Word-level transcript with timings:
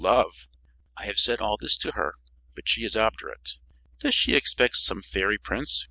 Love!" 0.03 0.47
"I 0.97 1.05
have 1.05 1.19
said 1.19 1.39
all 1.41 1.57
this 1.57 1.77
to 1.77 1.91
her, 1.91 2.15
but 2.55 2.67
she 2.67 2.83
is 2.85 2.97
obdurate." 2.97 3.57
"Does 3.99 4.15
she 4.15 4.33
expect 4.35 4.77
some 4.77 5.03
fairy 5.03 5.37
prince? 5.37 5.79